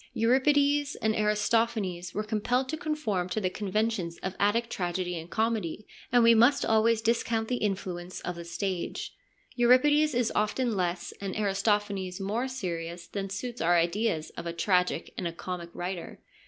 Euripides 0.15 0.95
and 0.95 1.13
THE 1.13 1.17
SOCRATIC 1.19 1.37
CIRCLE 1.37 1.59
137 1.59 1.85
Aristophanes 1.85 2.13
were 2.15 2.23
compelled 2.23 2.69
to 2.69 2.77
conform 2.77 3.29
to 3.29 3.39
the 3.39 3.51
conventions 3.51 4.17
of 4.23 4.35
Attic 4.39 4.67
tragedy 4.67 5.15
and 5.19 5.29
comedy, 5.29 5.85
and 6.11 6.23
we 6.23 6.33
must 6.33 6.65
always 6.65 7.03
discount 7.03 7.49
the 7.49 7.57
influence 7.57 8.19
of 8.21 8.33
the 8.35 8.43
stage; 8.43 9.13
Euripides 9.53 10.15
is 10.15 10.31
often 10.33 10.75
less 10.75 11.13
and 11.21 11.35
Aristophanes 11.35 12.19
more 12.19 12.47
serious 12.47 13.05
than 13.05 13.29
suits 13.29 13.61
our 13.61 13.77
ideas 13.77 14.31
of 14.31 14.47
a 14.47 14.53
tragic 14.53 15.13
and 15.19 15.27
a 15.27 15.31
comic 15.31 15.69
writer. 15.71 16.19